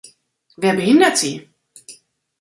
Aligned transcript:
Wer 0.57 0.73
behindert 0.77 1.19
Sie? 1.19 1.47